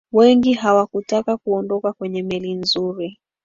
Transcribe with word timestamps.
wengi 0.11 0.53
hawakutaka 0.53 1.37
kuondoka 1.37 1.93
kwenye 1.93 2.23
meli 2.23 2.53
nzuri 2.53 3.19